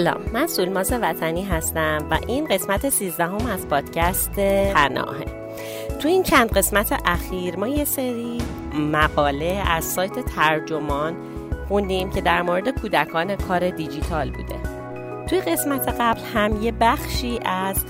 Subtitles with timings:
[0.00, 4.40] سلام من سولماز وطنی هستم و این قسمت 13 هم از پادکست
[4.74, 5.24] پناهه
[5.98, 8.38] تو این چند قسمت اخیر ما یه سری
[8.74, 11.16] مقاله از سایت ترجمان
[11.68, 14.56] خوندیم که در مورد کودکان کار دیجیتال بوده.
[15.26, 17.84] توی قسمت قبل هم یه بخشی از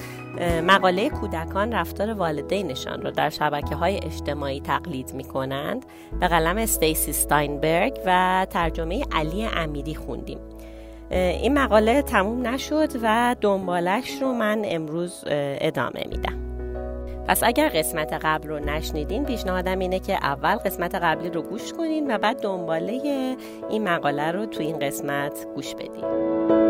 [0.67, 5.87] مقاله کودکان رفتار والدینشان رو در شبکه های اجتماعی تقلید می کنند
[6.21, 10.50] به قلم استیسی ستاینبرگ و ترجمه علی امیری خوندیم.
[11.11, 15.25] این مقاله تموم نشد و دنبالش رو من امروز
[15.61, 16.41] ادامه میدم.
[17.29, 22.15] پس اگر قسمت قبل رو نشنیدین پیشنهادم اینه که اول قسمت قبلی رو گوش کنین
[22.15, 23.37] و بعد دنباله
[23.71, 26.70] این مقاله رو تو این قسمت گوش بدین.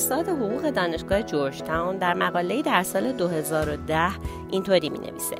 [0.00, 4.10] استاد حقوق دانشگاه جورج تاون در مقاله‌ای در سال 2010
[4.50, 5.36] اینطوری می نویسه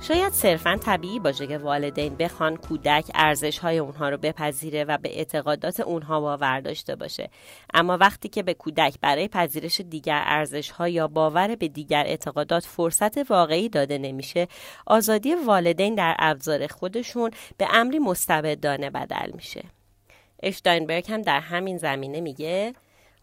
[0.00, 5.18] شاید صرفا طبیعی باشه که والدین بخوان کودک ارزش های اونها رو بپذیره و به
[5.18, 7.30] اعتقادات اونها باور داشته باشه.
[7.74, 12.64] اما وقتی که به کودک برای پذیرش دیگر ارزش ها یا باور به دیگر اعتقادات
[12.64, 14.48] فرصت واقعی داده نمیشه
[14.86, 19.62] آزادی والدین در ابزار خودشون به امری مستبدانه بدل میشه.
[20.42, 22.74] اشتاینبرگ هم در همین زمینه میگه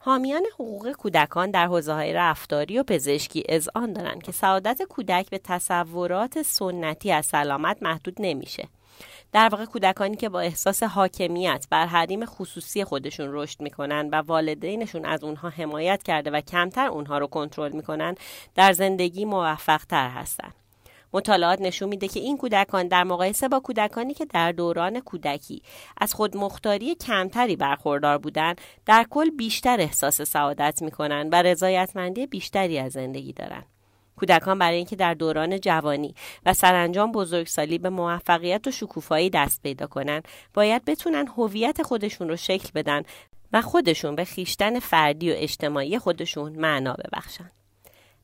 [0.01, 5.37] حامیان حقوق کودکان در حوزه های رفتاری و پزشکی اذعان دارند که سعادت کودک به
[5.37, 8.67] تصورات سنتی از سلامت محدود نمیشه.
[9.31, 15.05] در واقع کودکانی که با احساس حاکمیت بر حریم خصوصی خودشون رشد می‌کنن و والدینشون
[15.05, 18.15] از اونها حمایت کرده و کمتر اونها رو کنترل می‌کنن
[18.55, 20.51] در زندگی موفق تر هستن.
[21.13, 25.61] مطالعات نشون میده که این کودکان در مقایسه با کودکانی که در دوران کودکی
[25.97, 32.91] از خودمختاری کمتری برخوردار بودند در کل بیشتر احساس سعادت می‌کنن و رضایتمندی بیشتری از
[32.91, 33.63] زندگی دارن.
[34.15, 36.15] کودکان برای اینکه در دوران جوانی
[36.45, 40.21] و سرانجام بزرگسالی به موفقیت و شکوفایی دست پیدا کنن
[40.53, 43.03] باید بتونن هویت خودشون رو شکل بدن
[43.53, 47.51] و خودشون به خیشتن فردی و اجتماعی خودشون معنا ببخشن.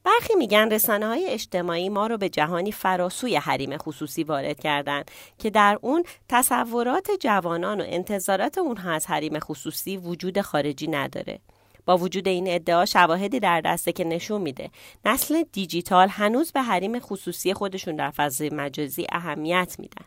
[0.06, 5.50] برخی میگن رسانه های اجتماعی ما رو به جهانی فراسوی حریم خصوصی وارد کردند که
[5.50, 11.40] در اون تصورات جوانان و انتظارات اونها از حریم خصوصی وجود خارجی نداره.
[11.86, 14.70] با وجود این ادعا شواهدی در دسته که نشون میده
[15.06, 20.06] نسل دیجیتال هنوز به حریم خصوصی خودشون در فضای مجازی اهمیت میدن.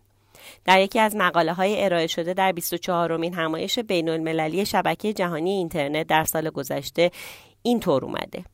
[0.65, 5.51] در یکی از مقاله های ارائه شده در 24 امین همایش بین المللی شبکه جهانی
[5.51, 7.11] اینترنت در سال گذشته
[7.63, 8.45] اینطور اومده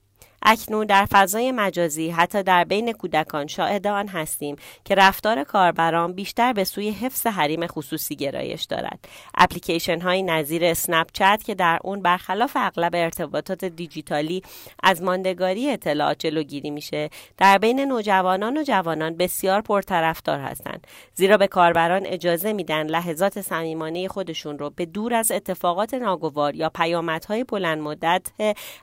[0.44, 6.52] اکنون در فضای مجازی حتی در بین کودکان شاهد آن هستیم که رفتار کاربران بیشتر
[6.52, 9.08] به سوی حفظ حریم خصوصی گرایش دارد.
[9.34, 14.42] اپلیکیشن های نظیر اسنپ چت که در اون برخلاف اغلب ارتباطات دیجیتالی
[14.82, 20.86] از ماندگاری اطلاعات جلوگیری میشه در بین نوجوانان و جوانان بسیار پرطرفدار هستند.
[21.14, 26.68] زیرا به کاربران اجازه میدن لحظات صمیمانه خودشون رو به دور از اتفاقات ناگوار یا
[26.68, 28.26] پیامدهای بلند مدت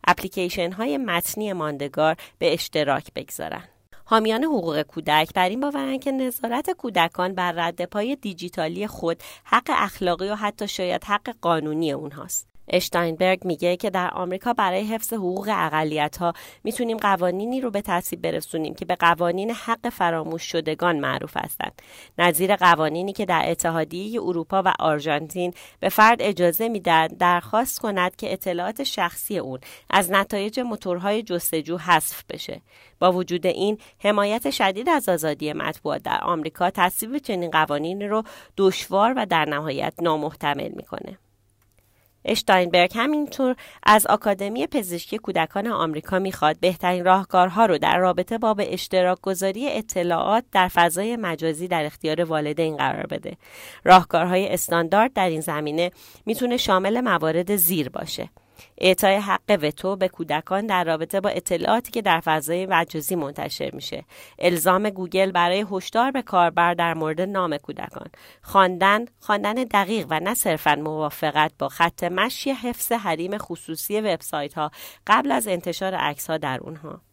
[0.07, 3.69] اپلیکیشن های متنی ماندگار به اشتراک بگذارند.
[4.05, 9.69] حامیان حقوق کودک در این باورند که نظارت کودکان بر رد پای دیجیتالی خود حق
[9.69, 12.50] اخلاقی و حتی شاید حق قانونی اونهاست.
[12.71, 16.33] اشتاینبرگ میگه که در آمریکا برای حفظ حقوق اقلیت ها
[16.63, 21.81] می‌تونیم قوانینی رو به تصویب برسونیم که به قوانین حق فراموش شدگان معروف هستند.
[22.17, 28.33] نظیر قوانینی که در اتحادیه اروپا و آرژانتین به فرد اجازه میدن درخواست کند که
[28.33, 29.59] اطلاعات شخصی اون
[29.89, 32.61] از نتایج موتورهای جستجو حذف بشه.
[32.99, 38.23] با وجود این حمایت شدید از آزادی مطبوعات در آمریکا تصویب چنین قوانین رو
[38.57, 41.17] دشوار و در نهایت نامحتمل می‌کنه.
[42.25, 48.73] اشتاینبرگ همینطور از آکادمی پزشکی کودکان آمریکا می‌خواد بهترین راهکارها رو در رابطه با به
[48.73, 53.37] اشتراک گذاری اطلاعات در فضای مجازی در اختیار والدین قرار بده.
[53.83, 55.91] راهکارهای استاندارد در این زمینه
[56.25, 58.29] می‌تونه شامل موارد زیر باشه.
[58.77, 64.05] اعطای حق وتو به کودکان در رابطه با اطلاعاتی که در فضای مجازی منتشر میشه.
[64.39, 68.07] الزام گوگل برای هشدار به کاربر در مورد نام کودکان.
[68.41, 74.71] خواندن خواندن دقیق و نه صرفا موافقت با خط مشی حفظ حریم خصوصی وبسایت ها
[75.07, 77.10] قبل از انتشار عکس ها در اونها.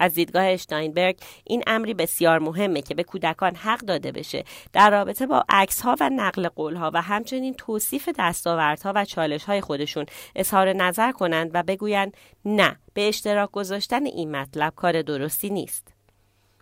[0.00, 5.26] از دیدگاه اشتاینبرگ این امری بسیار مهمه که به کودکان حق داده بشه در رابطه
[5.26, 10.06] با عکس ها و نقل قول ها و همچنین توصیف دستاوردها و چالش های خودشون
[10.36, 15.88] اظهار نظر کنند و بگویند نه به اشتراک گذاشتن این مطلب کار درستی نیست.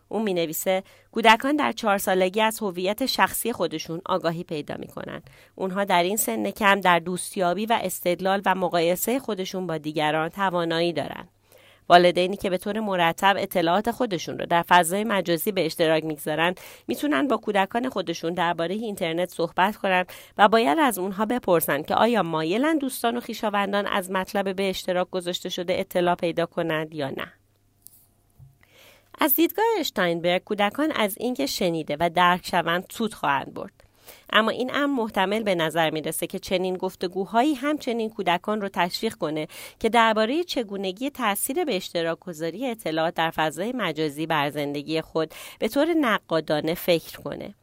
[0.08, 0.82] او می نویسه
[1.12, 5.22] کودکان در چهار سالگی از هویت شخصی خودشون آگاهی پیدا می کنن.
[5.54, 10.92] اونها در این سن کم در دوستیابی و استدلال و مقایسه خودشون با دیگران توانایی
[10.92, 11.28] دارند.
[11.88, 16.54] والدینی که به طور مرتب اطلاعات خودشون رو در فضای مجازی به اشتراک می‌گذارن
[16.88, 20.04] می‌تونن با کودکان خودشون درباره اینترنت صحبت کنن
[20.38, 25.10] و باید از اونها بپرسن که آیا مایلن دوستان و خویشاوندان از مطلب به اشتراک
[25.10, 27.32] گذاشته شده اطلاع پیدا کنند یا نه؟
[29.20, 33.87] از دیدگاه اشتاینبرگ کودکان از اینکه شنیده و درک شوند سود خواهند برد.
[34.32, 39.48] اما این امر محتمل به نظر می‌رسه که چنین گفتگوهایی همچنین کودکان رو تشویق کنه
[39.80, 45.68] که درباره چگونگی تاثیر به اشتراک گذاری اطلاعات در فضای مجازی بر زندگی خود به
[45.68, 47.54] طور نقادانه فکر کنه.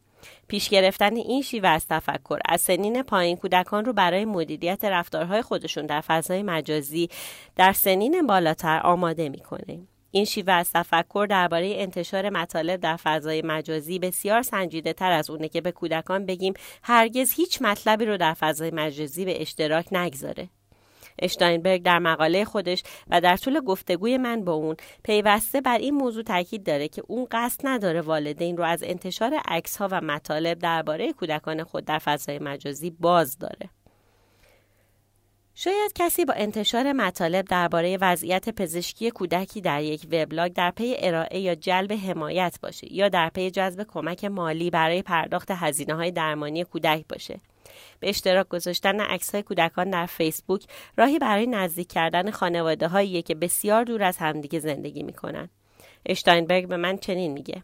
[0.47, 5.85] پیش گرفتن این شیوه از تفکر از سنین پایین کودکان رو برای مدیریت رفتارهای خودشون
[5.85, 7.09] در فضای مجازی
[7.55, 9.79] در سنین بالاتر آماده می‌کنه.
[10.15, 15.49] این شیوه از تفکر درباره انتشار مطالب در فضای مجازی بسیار سنجیده تر از اونه
[15.49, 16.53] که به کودکان بگیم
[16.83, 20.49] هرگز هیچ مطلبی رو در فضای مجازی به اشتراک نگذاره.
[21.19, 26.23] اشتاینبرگ در مقاله خودش و در طول گفتگوی من با اون پیوسته بر این موضوع
[26.23, 31.13] تاکید داره که اون قصد نداره والدین رو از انتشار عکس ها و مطالب درباره
[31.13, 33.69] کودکان خود در فضای مجازی باز داره.
[35.57, 41.39] شاید کسی با انتشار مطالب درباره وضعیت پزشکی کودکی در یک وبلاگ در پی ارائه
[41.39, 46.63] یا جلب حمایت باشه یا در پی جذب کمک مالی برای پرداخت هزینه های درمانی
[46.63, 47.39] کودک باشه.
[47.99, 50.65] به اشتراک گذاشتن عکس های کودکان در فیسبوک
[50.97, 55.49] راهی برای نزدیک کردن خانواده هایی که بسیار دور از همدیگه زندگی می‌کنن.
[56.05, 57.63] اشتاینبرگ به من چنین میگه.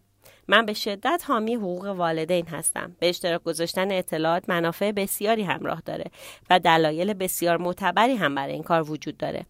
[0.51, 2.95] من به شدت حامی حقوق والدین هستم.
[2.99, 6.05] به اشتراک گذاشتن اطلاعات منافع بسیاری همراه داره
[6.49, 9.45] و دلایل بسیار معتبری هم برای این کار وجود داره.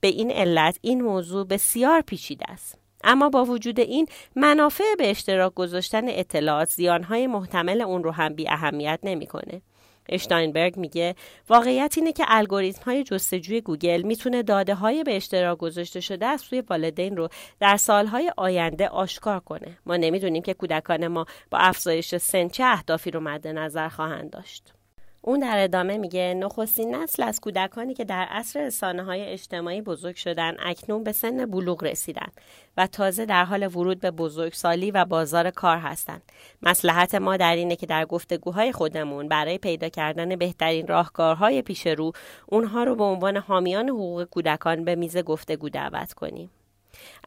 [0.00, 2.78] به این علت این موضوع بسیار پیچیده است.
[3.04, 4.06] اما با وجود این
[4.36, 9.62] منافع به اشتراک گذاشتن اطلاعات زیانهای محتمل اون رو هم بی اهمیت نمی‌کنه.
[10.08, 11.14] اشتاینبرگ میگه
[11.48, 16.40] واقعیت اینه که الگوریتم های جستجوی گوگل می‌تونه داده های به اشتراک گذاشته شده از
[16.40, 17.28] سوی والدین رو
[17.60, 19.78] در سالهای آینده آشکار کنه.
[19.86, 24.77] ما نمی‌دونیم که کودکان ما با افزایش سن چه اهدافی رو مد نظر خواهند داشت.
[25.22, 30.16] اون در ادامه میگه نخستین نسل از کودکانی که در عصر رسانه های اجتماعی بزرگ
[30.16, 32.28] شدن اکنون به سن بلوغ رسیدن
[32.76, 36.22] و تازه در حال ورود به بزرگسالی و بازار کار هستند.
[36.62, 42.12] مسلحت ما در اینه که در گفتگوهای خودمون برای پیدا کردن بهترین راهکارهای پیش رو
[42.46, 46.50] اونها رو به عنوان حامیان حقوق کودکان به میز گفتگو دعوت کنیم.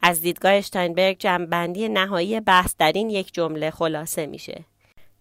[0.02, 4.64] از دیدگاه اشتاینبرگ جمعبندی نهایی بحث در این یک جمله خلاصه میشه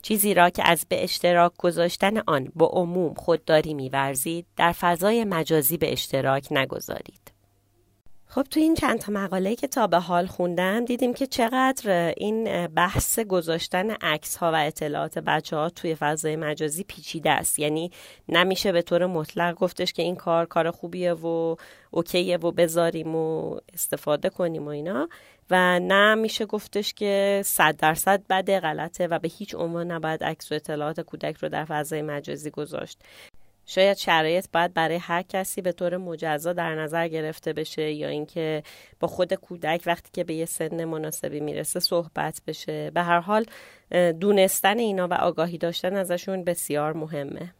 [0.02, 5.78] چیزی را که از به اشتراک گذاشتن آن با عموم خودداری میورزید در فضای مجازی
[5.78, 7.32] به اشتراک نگذارید.
[8.34, 12.68] خب تو این چند تا مقاله که تا به حال خوندم دیدیم که چقدر این
[12.68, 17.92] بحث گذاشتن عکس ها و اطلاعات بچه ها توی فضای مجازی پیچیده است یعنی
[18.30, 21.56] نمیشه به طور مطلق گفتش که این کار کار خوبیه و
[21.92, 25.10] اوکیه و بذاریم و استفاده کنیم و اینا
[25.50, 30.52] و نه میشه گفتش که صد درصد بده غلطه و به هیچ عنوان نباید عکس
[30.52, 33.00] و اطلاعات کودک رو در فضای مجازی گذاشت.
[33.66, 38.64] شاید شرایط باید برای هر کسی به طور مجزا در نظر گرفته بشه یا اینکه
[39.00, 42.92] با خود کودک وقتی که به یه سن مناسبی می‌رسه صحبت بشه.
[42.92, 43.46] به هر حال
[44.20, 47.54] دونستن اینا و آگاهی داشتن ازشون بسیار مهمه.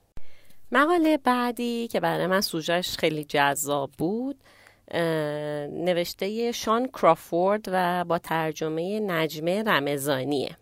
[0.72, 4.36] مقاله بعدی که برای من سوژهش خیلی جذاب بود
[5.86, 10.58] نوشته شان کرافورد و با ترجمه نجمه رمزانیه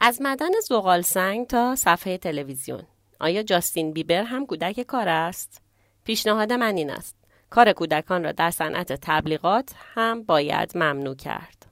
[0.00, 2.82] از مدن زغال سنگ تا صفحه تلویزیون
[3.20, 5.62] آیا جاستین بیبر هم کودک کار است؟
[6.04, 7.16] پیشنهاد من این است.
[7.50, 11.63] کار کودکان را در صنعت تبلیغات هم باید ممنوع کرد.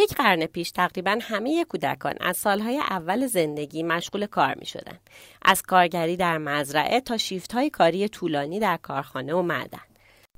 [0.00, 4.98] یک قرن پیش تقریبا همه کودکان از سالهای اول زندگی مشغول کار می شدن.
[5.42, 9.78] از کارگری در مزرعه تا شیفت های کاری طولانی در کارخانه و معدن.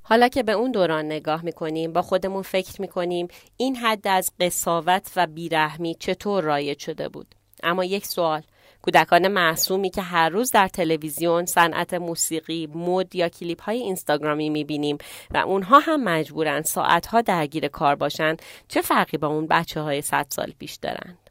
[0.03, 3.27] حالا که به اون دوران نگاه می‌کنیم با خودمون فکر می‌کنیم
[3.57, 8.41] این حد از قصاوت و بیرحمی چطور رایج شده بود اما یک سوال
[8.83, 14.97] کودکان معصومی که هر روز در تلویزیون صنعت موسیقی مد یا کلیپ های اینستاگرامی می‌بینیم
[15.31, 18.35] و اونها هم مجبورن ساعتها درگیر کار باشن
[18.67, 21.23] چه فرقی با اون بچه های 100 سال پیش دارند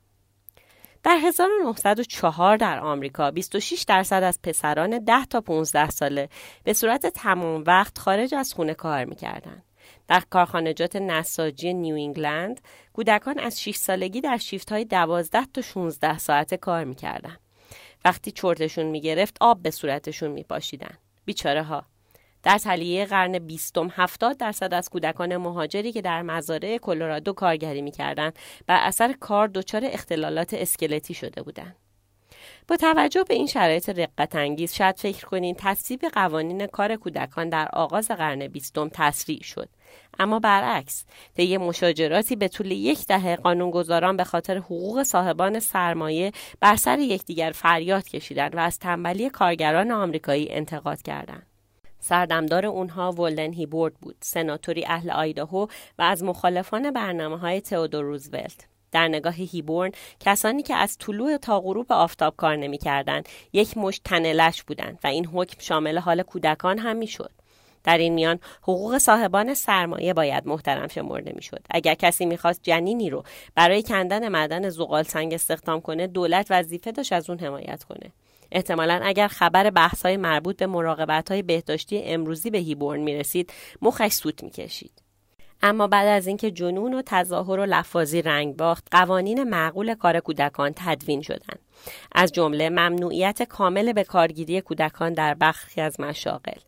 [1.02, 6.28] در 1904 در آمریکا 26 درصد از پسران 10 تا 15 ساله
[6.64, 9.62] به صورت تمام وقت خارج از خونه کار می‌کردند.
[10.09, 12.61] در کارخانجات نساجی نیو انگلند
[12.92, 17.37] کودکان از 6 سالگی در شیفت های 12 تا 16 ساعته کار می‌کردن.
[18.04, 20.99] وقتی چرتشون می‌گرفت آب به صورتشون میپاشیدن.
[21.25, 21.85] بیچاره ها.
[22.42, 28.38] در تلیه قرن بیستم 70 درصد از کودکان مهاجری که در مزارع کلرادو کارگری می‌کردند
[28.66, 31.76] بر اثر کار دچار اختلالات اسکلتی شده بودند.
[32.69, 37.69] با توجه به این شرایط رقت انگیز شاید فکر کنین تصویب قوانین کار کودکان در
[37.73, 39.69] آغاز قرن بیستم تسریع شد.
[40.19, 41.04] اما برعکس
[41.37, 47.52] طی مشاجراتی به طول یک دهه قانونگذاران به خاطر حقوق صاحبان سرمایه بر سر یکدیگر
[47.54, 51.47] فریاد کشیدند و از تنبلی کارگران آمریکایی انتقاد کردند.
[52.00, 55.66] سردمدار اونها ولدن هیبورد بود سناتوری اهل آیداهو
[55.99, 58.71] و از مخالفان برنامه های تئودور روزولت.
[58.92, 64.62] در نگاه هیبورن کسانی که از طلوع تا غروب آفتاب کار نمی‌کردند یک مشت تنلش
[64.62, 67.30] بودند و این حکم شامل حال کودکان هم می‌شد.
[67.84, 71.61] در این میان حقوق صاحبان سرمایه باید محترم شمرده می‌شد.
[71.70, 77.12] اگر کسی می‌خواست جنینی رو برای کندن معدن زغال سنگ استخدام کنه دولت وظیفه داشت
[77.12, 78.12] از اون حمایت کنه.
[78.52, 84.12] احتمالا اگر خبر بحث های مربوط به مراقبت های بهداشتی امروزی به هیبورن می‌رسید مخش
[84.12, 84.92] سوت می‌کشید.
[85.62, 90.73] اما بعد از اینکه جنون و تظاهر و لفاظی رنگ باخت قوانین معقول کار کودکان
[90.76, 91.59] تدوین شدند
[92.12, 96.59] از جمله ممنوعیت کامل به کارگیری کودکان در برخی از مشاغل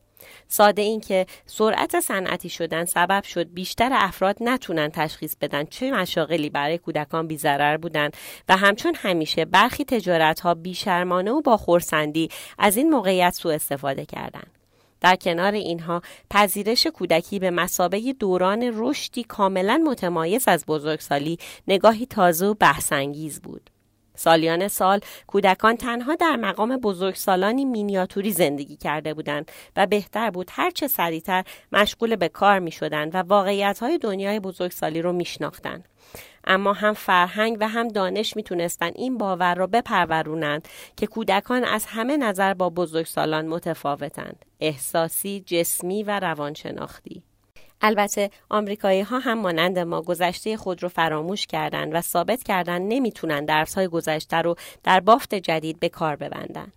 [0.48, 6.50] ساده این که سرعت صنعتی شدن سبب شد بیشتر افراد نتونن تشخیص بدن چه مشاغلی
[6.50, 8.10] برای کودکان بیضرر بودن
[8.48, 14.06] و همچون همیشه برخی تجارت ها بیشرمانه و با خورسندی از این موقعیت سوء استفاده
[14.06, 14.53] کردند.
[15.04, 22.46] در کنار اینها پذیرش کودکی به مسابه دوران رشدی کاملا متمایز از بزرگسالی نگاهی تازه
[22.46, 23.70] و بحثانگیز بود.
[24.16, 30.88] سالیان سال کودکان تنها در مقام بزرگسالانی مینیاتوری زندگی کرده بودند و بهتر بود هرچه
[30.88, 35.88] سریعتر مشغول به کار می شدند و واقعیت های دنیای بزرگسالی رو می شناختند.
[36.46, 42.16] اما هم فرهنگ و هم دانش می‌تونستن این باور را بپرورونند که کودکان از همه
[42.16, 47.22] نظر با بزرگسالان متفاوتند احساسی، جسمی و روانشناختی
[47.80, 53.44] البته آمریکایی ها هم مانند ما گذشته خود رو فراموش کردند و ثابت کردند نمی‌تونن
[53.44, 56.72] درس های گذشته رو در بافت جدید به کار ببندن.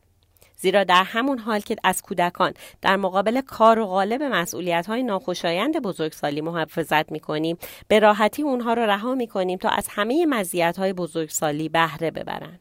[0.58, 5.82] زیرا در همون حال که از کودکان در مقابل کار و غالب مسئولیت های ناخوشایند
[5.82, 10.80] بزرگسالی محافظت می کنیم به راحتی اونها رو رها می کنیم تا از همه مزیت
[10.80, 12.60] های بزرگسالی بهره ببرند.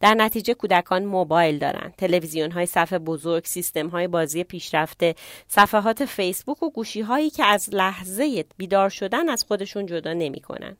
[0.00, 5.14] در نتیجه کودکان موبایل دارند تلویزیون های صفحه بزرگ سیستم های بازی پیشرفته
[5.48, 10.76] صفحات فیسبوک و گوشی هایی که از لحظه بیدار شدن از خودشون جدا نمی کنن.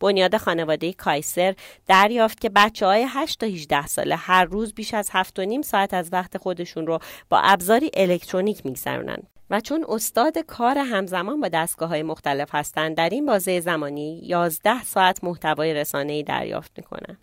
[0.00, 1.54] بنیاد خانواده کایسر
[1.86, 5.62] دریافت که بچه های 8 تا 18 ساله هر روز بیش از 7 و نیم
[5.62, 11.48] ساعت از وقت خودشون رو با ابزاری الکترونیک میگذرونند و چون استاد کار همزمان با
[11.48, 17.18] دستگاه های مختلف هستند در این بازه زمانی 11 ساعت محتوای رسانه‌ای دریافت می‌کنند.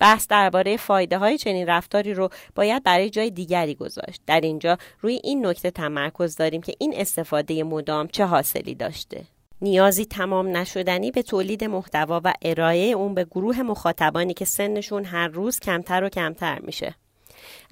[0.00, 4.20] بحث درباره فایده های چنین رفتاری رو باید برای جای دیگری گذاشت.
[4.26, 9.24] در اینجا روی این نکته تمرکز داریم که این استفاده مدام چه حاصلی داشته.
[9.62, 15.28] نیازی تمام نشدنی به تولید محتوا و ارائه اون به گروه مخاطبانی که سنشون هر
[15.28, 16.94] روز کمتر و کمتر میشه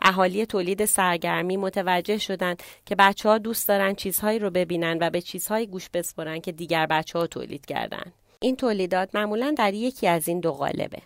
[0.03, 5.21] اهالی تولید سرگرمی متوجه شدند که بچه ها دوست دارن چیزهایی رو ببینن و به
[5.21, 8.13] چیزهایی گوش بسپرن که دیگر بچه ها تولید کردن.
[8.41, 10.99] این تولیدات معمولا در یکی از این دو قالبه.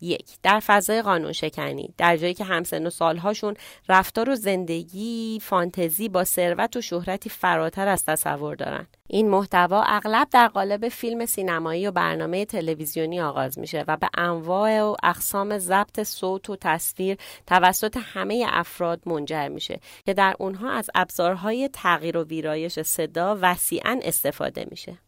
[0.00, 0.26] یک.
[0.42, 3.54] در فضای قانون شکنی در جایی که همسن و سالهاشون
[3.88, 8.86] رفتار و زندگی فانتزی با ثروت و شهرتی فراتر از تصور دارن.
[9.12, 14.82] این محتوا اغلب در قالب فیلم سینمایی و برنامه تلویزیونی آغاز میشه و به انواع
[14.82, 17.16] و اقسام ضبط صوت و تصویر
[17.46, 24.00] توسط همه افراد منجر میشه که در اونها از ابزارهای تغییر و ویرایش صدا وسیعا
[24.02, 24.98] استفاده میشه.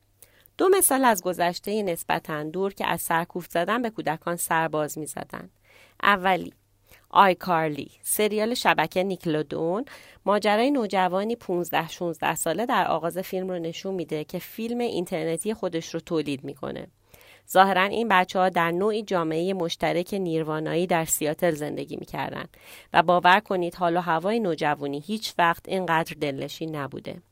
[0.59, 5.50] دو مثال از گذشته نسبتا دور که از سرکوفت زدن به کودکان سرباز می زدن.
[6.02, 6.52] اولی
[7.11, 9.85] آی کارلی سریال شبکه نیکلودون
[10.25, 15.94] ماجرای نوجوانی 15 16 ساله در آغاز فیلم رو نشون میده که فیلم اینترنتی خودش
[15.94, 16.87] رو تولید می‌کنه.
[17.50, 22.44] ظاهرا این بچه ها در نوعی جامعه مشترک نیروانایی در سیاتل زندگی می‌کردن
[22.92, 27.23] و باور کنید حالا هوای نوجوانی هیچ وقت اینقدر دلنشین نبوده.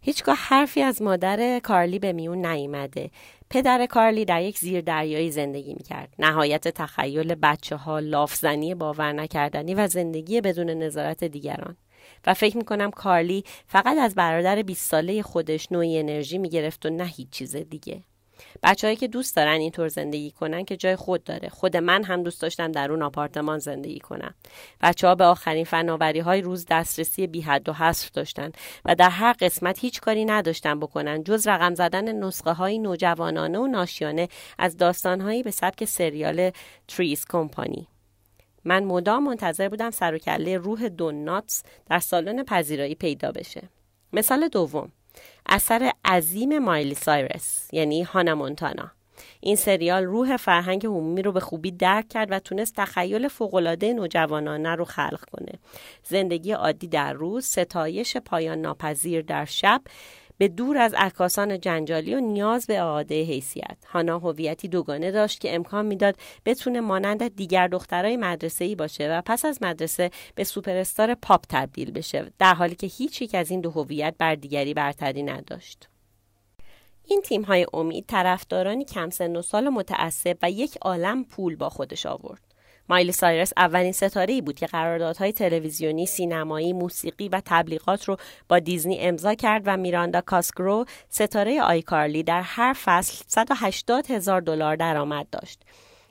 [0.00, 3.10] هیچگاه حرفی از مادر کارلی به میون نیامده
[3.50, 6.14] پدر کارلی در یک زیر دریایی زندگی می‌کرد.
[6.18, 11.76] نهایت تخیل بچه ها لافزنی باور نکردنی و زندگی بدون نظارت دیگران.
[12.26, 17.06] و فکر می‌کنم کارلی فقط از برادر 20 ساله خودش نوعی انرژی می‌گرفت و نه
[17.06, 18.02] هیچ چیز دیگه.
[18.62, 21.48] بچههایی که دوست دارن اینطور زندگی کنن که جای خود داره.
[21.48, 24.34] خود من هم دوست داشتم در اون آپارتمان زندگی کنم.
[24.80, 28.52] بچه ها به آخرین فناوری های روز دسترسی بی حد و حصر داشتن
[28.84, 33.66] و در هر قسمت هیچ کاری نداشتن بکنن جز رقم زدن نسخه های نوجوانانه و
[33.66, 34.28] ناشیانه
[34.58, 36.50] از داستانهایی به سبک سریال
[36.88, 37.88] تریس کمپانی
[38.64, 43.68] من مدام منتظر بودم سر و کله روح دوناتس در سالن پذیرایی پیدا بشه.
[44.12, 44.92] مثال دوم.
[45.48, 48.90] اثر عظیم مایلی سایرس یعنی هانا مونتانا.
[49.40, 54.74] این سریال روح فرهنگ عمومی رو به خوبی درک کرد و تونست تخیل فوقالعاده نوجوانانه
[54.74, 55.52] رو خلق کنه.
[56.04, 59.82] زندگی عادی در روز ستایش پایان ناپذیر در شب
[60.38, 63.76] به دور از عکاسان جنجالی و نیاز به اعاده حیثیت.
[63.88, 69.22] هانا هویتی دوگانه داشت که امکان می‌داد بتونه مانند دیگر دخترای مدرسه ای باشه و
[69.26, 73.60] پس از مدرسه به سوپرستار پاپ تبدیل بشه در حالی که هیچ یک از این
[73.60, 75.88] دو هویت بر دیگری برتری نداشت.
[77.04, 81.68] این تیم های امید طرفدارانی کم سن و سال متعصب و یک عالم پول با
[81.68, 82.47] خودش آورد.
[82.88, 88.16] مایلی سایرس اولین ستاره ای بود که قراردادهای تلویزیونی، سینمایی، موسیقی و تبلیغات رو
[88.48, 94.76] با دیزنی امضا کرد و میراندا کاسگرو ستاره آیکارلی در هر فصل 180 هزار دلار
[94.76, 95.62] درآمد داشت.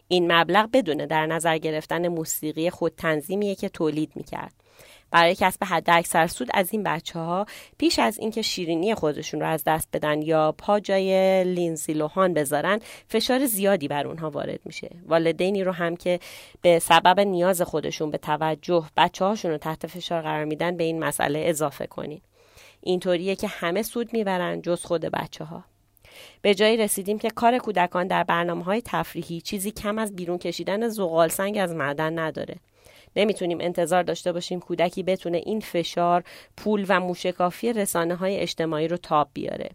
[0.08, 4.67] این مبلغ بدون در نظر گرفتن موسیقی خود تنظیمیه که تولید می‌کرد.
[5.12, 7.46] برای کسب حد اکثر سود از این بچه ها
[7.78, 12.80] پیش از اینکه شیرینی خودشون رو از دست بدن یا پا جای لینزی لوهان بذارن
[13.08, 14.90] فشار زیادی بر اونها وارد میشه.
[15.06, 16.20] والدینی رو هم که
[16.62, 21.00] به سبب نیاز خودشون به توجه بچه هاشون رو تحت فشار قرار میدن به این
[21.00, 22.22] مسئله اضافه کنین.
[22.82, 25.64] اینطوریه که همه سود می‌برن جز خود بچه ها
[26.42, 30.88] به جایی رسیدیم که کار کودکان در برنامه های تفریحی چیزی کم از بیرون کشیدن
[30.88, 32.56] زغال سنگ از معدن نداره.
[33.16, 36.24] نمی‌تونیم انتظار داشته باشیم کودکی بتونه این فشار
[36.58, 39.70] پول و موشکافی رسانه های اجتماعی رو تاب بیاره.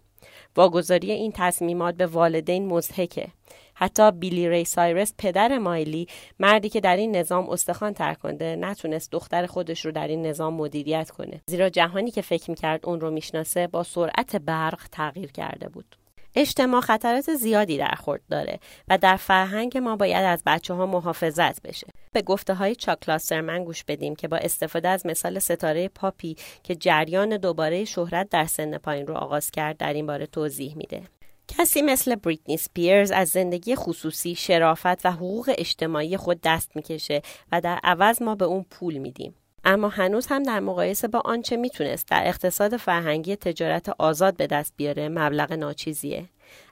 [0.57, 3.29] واگذاری این تصمیمات به والدین مزهکه
[3.75, 6.07] حتی بیلی ری سایرس پدر مایلی
[6.41, 11.11] مردی که در این نظام استخوان ترکنده نتونست دختر خودش رو در این نظام مدیریت
[11.11, 11.41] کنه.
[11.47, 15.97] زیرا جهانی که فکر می‌کرد اون رو می‌شناسه با سرعت برق تغییر کرده بود.
[16.35, 21.63] اجتماع خطرات زیادی در خورد داره و در فرهنگ ما باید از بچه ها محافظت
[21.63, 21.87] بشه.
[22.13, 27.37] به گفته های چاکلاسرمن گوش بدیم که با استفاده از مثال ستاره پاپی که جریان
[27.37, 31.03] دوباره شهرت در سن پایین رو آغاز کرد در این باره توضیح میده.
[31.49, 37.61] کسی مثل بریتنی سپیرز از زندگی خصوصی، شرافت و حقوق اجتماعی خود دست می‌کشه و
[37.61, 39.35] در عوض ما به اون پول میدیم.
[39.65, 44.75] اما هنوز هم در مقایسه با آنچه می‌تونست در اقتصاد فرهنگی تجارت آزاد به دست
[44.77, 46.29] بیاره مبلغ ناچیزیه.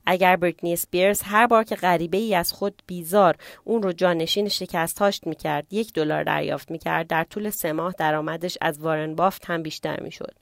[0.07, 4.98] اگر بریتنی اسپیرز هر بار که غریبه ای از خود بیزار اون رو جانشین شکست
[4.98, 9.62] هاشت می‌کرد یک دلار دریافت می‌کرد در طول سه ماه درآمدش از وارن بافت هم
[9.62, 10.35] بیشتر می‌شد.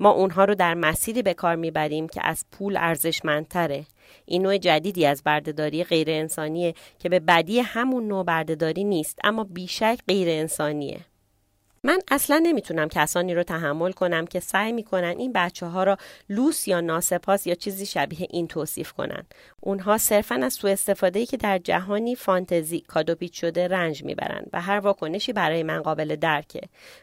[0.00, 3.84] ما اونها رو در مسیری به کار می‌بریم که از پول ارزشمندتره.
[4.26, 9.44] این نوع جدیدی از بردهداری غیر انسانیه که به بدی همون نوع بردهداری نیست اما
[9.44, 11.00] بیشک غیر انسانیه
[11.84, 15.96] من اصلا نمی‌تونم کسانی رو تحمل کنم که سعی می‌کنن این بچه ها را
[16.28, 19.26] لوس یا ناسپاس یا چیزی شبیه این توصیف کنن.
[19.60, 24.78] اونها صرفا از سوء استفاده که در جهانی فانتزی کادوپیت شده رنج می‌برن و هر
[24.78, 26.60] واکنشی برای من قابل درکه.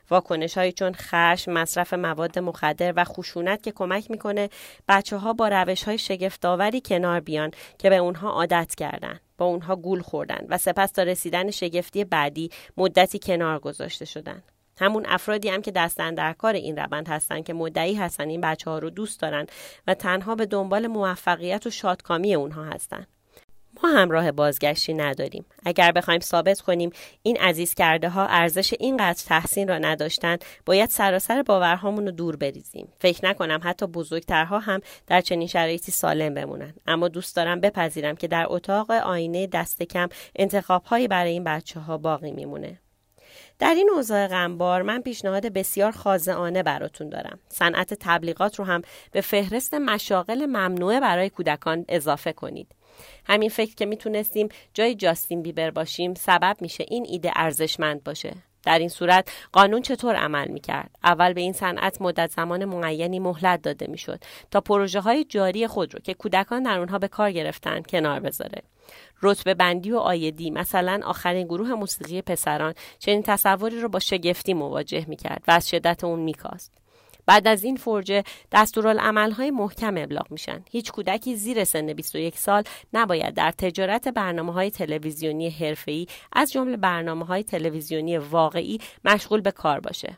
[0.10, 4.50] واکنش های چون خشم، مصرف مواد مخدر و خشونت که کمک می‌کنه
[4.88, 6.00] بچه ها با روش های
[6.86, 9.20] کنار بیان که به اونها عادت کردن.
[9.38, 14.44] با اونها گول خوردن و سپس تا رسیدن شگفتی بعدی مدتی کنار گذاشته شدن.
[14.78, 18.70] همون افرادی هم که دستن در کار این روند هستن که مدعی هستن این بچه
[18.70, 19.48] ها رو دوست دارن
[19.88, 23.08] و تنها به دنبال موفقیت و شادکامی اونها هستن.
[23.84, 25.46] ما هم راه بازگشتی نداریم.
[25.66, 26.90] اگر بخوایم ثابت کنیم
[27.24, 32.88] این عزیز کرده ها ارزش اینقدر تحسین را نداشتن، باید سراسر باورهامون رو دور بریزیم.
[33.00, 36.74] فکر نکنم حتی بزرگترها هم در چنین شرایطی سالم بمونن.
[36.88, 41.98] اما دوست دارم بپذیرم که در اتاق آینه دست کم انتخابهایی برای این بچه ها
[41.98, 42.80] باقی میمونه.
[43.60, 49.22] در این اوضاع غمبار من پیشنهاد بسیار خاضعانه براتون دارم صنعت تبلیغات رو هم به
[49.22, 52.68] فهرست مشاغل ممنوعه برای کودکان اضافه کنید
[53.26, 58.34] همین فکر که می‌تونستیم جای جاستین بیبر باشیم سبب میشه این ایده ارزشمند باشه
[58.66, 63.20] در این صورت قانون چطور عمل می کرد؟ اول به این صنعت مدت زمان معینی
[63.20, 64.20] مهلت داده می‌شد
[64.52, 68.62] تا پروژه های جاری خود رو که کودکان در اونها به کار گرفتن کنار بذاره.
[69.22, 75.06] رتبه بندی و آیدی مثلا آخرین گروه موسیقی پسران چنین تصوری رو با شگفتی مواجه
[75.08, 76.85] می کرد و از شدت اون میکاست.
[77.26, 78.24] بعد از این فرجه
[79.38, 80.64] های محکم ابلاغ میشن.
[80.72, 86.78] هیچ کودکی زیر سن 21 سال نباید در تجارت برنامه های تلویزیونی حرفه‌ای از جمله
[86.78, 90.18] برنامه های تلویزیونی واقعی مشغول به کار باشه.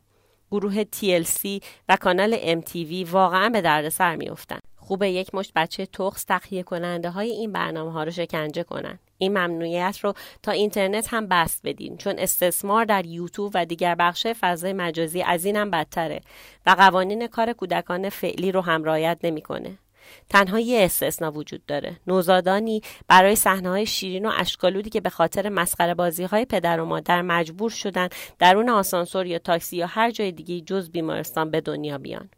[0.51, 6.63] گروه TLC و کانال MTV واقعا به دردسر میافتند خوب یک مشت بچه تخص تخیه
[6.63, 8.99] کننده های این برنامه ها رو شکنجه کنن.
[9.17, 14.27] این ممنوعیت رو تا اینترنت هم بست بدین چون استثمار در یوتیوب و دیگر بخش
[14.27, 16.21] فضای مجازی از این هم بدتره
[16.65, 19.77] و قوانین کار کودکان فعلی رو هم رعایت نمی‌کنه.
[20.29, 21.99] تنها یه استثنا وجود داره.
[22.07, 26.85] نوزادانی برای صحنه های شیرین و اشکالودی که به خاطر مسخره بازی های پدر و
[26.85, 31.97] مادر مجبور شدن درون آسانسور یا تاکسی یا هر جای دیگه جز بیمارستان به دنیا
[31.97, 32.29] بیان.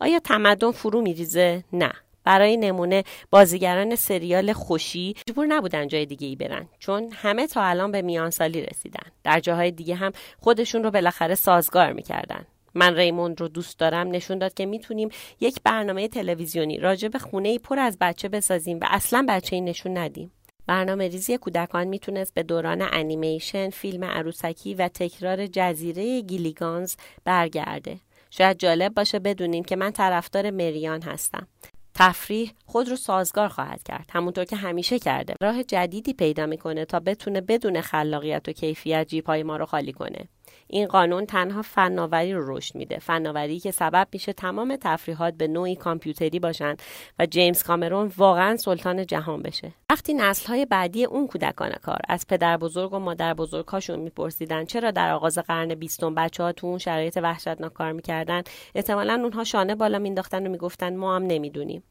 [0.00, 1.92] آیا تمدن فرو میریزه؟ نه.
[2.24, 7.92] برای نمونه بازیگران سریال خوشی مجبور نبودن جای دیگه ای برن چون همه تا الان
[7.92, 9.10] به میانسالی رسیدن.
[9.24, 12.46] در جاهای دیگه هم خودشون رو بالاخره سازگار می‌کردن.
[12.74, 15.08] من ریموند رو دوست دارم نشون داد که می‌تونیم
[15.40, 19.98] یک برنامه تلویزیونی راجع به خونه پر از بچه بسازیم و اصلا بچه ای نشون
[19.98, 20.32] ندیم.
[20.66, 27.96] برنامه ریزی کودکان می‌تونست به دوران انیمیشن، فیلم عروسکی و تکرار جزیره گیلیگانز برگرده.
[28.38, 31.46] شاید جالب باشه بدونین که من طرفدار مریان هستم.
[31.94, 34.10] تفریح خود رو سازگار خواهد کرد.
[34.12, 35.34] همونطور که همیشه کرده.
[35.40, 40.28] راه جدیدی پیدا می‌کنه تا بتونه بدون خلاقیت و کیفیت جیب ما رو خالی کنه.
[40.66, 42.98] این قانون تنها فناوری رو رشد میده.
[42.98, 46.76] فناوری که سبب میشه تمام تفریحات به نوعی کامپیوتری باشن
[47.18, 49.72] و جیمز کامرون واقعا سلطان جهان بشه.
[49.90, 54.90] وقتی نسل های بعدی اون کودکان کار از پدر بزرگ و مادر بزرگهاشون میپرسیدن چرا
[54.90, 58.42] در آغاز قرن بیستم بچه ها تو اون شرایط وحشتناک کار می‌کردن؟
[58.74, 61.82] احتمالا اونها شانه بالا مینداختن و می‌گفتن ما هم نمی‌دونیم.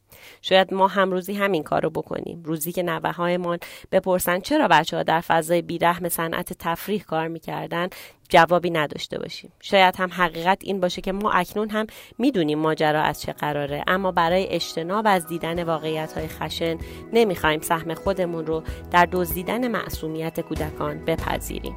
[0.41, 2.43] شاید ما هم روزی همین کار رو بکنیم.
[2.45, 3.60] روزی که نوه هایمان
[3.91, 7.89] بپرسن چرا بچه ها در فضای بیرحم صنعت تفریح کار می‌کردن؟
[8.29, 9.51] جوابی نداشته باشیم.
[9.61, 14.11] شاید هم حقیقت این باشه که ما اکنون هم می‌دونیم ماجرا از چه قراره اما
[14.11, 16.77] برای اجتناب از دیدن واقعیت های خشن
[17.13, 21.75] نمی‌خوایم سهم خودمون رو در دزدیدن معصومیت کودکان بپذیریم.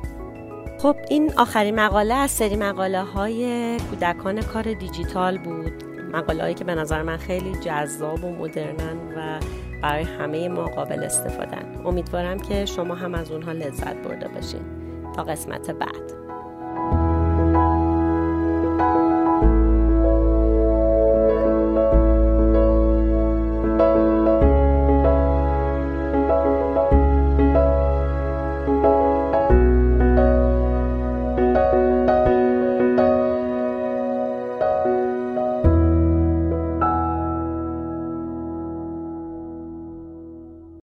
[0.78, 5.84] خب این آخرین مقاله از سری مقاله های کودکان کار دیجیتال بود.
[6.12, 9.40] مقاله هایی که به نظر من خیلی جذاب و مدرنن و
[9.82, 14.62] برای همه ما قابل استفادن امیدوارم که شما هم از اونها لذت برده باشین.
[15.16, 16.27] تا قسمت بعد.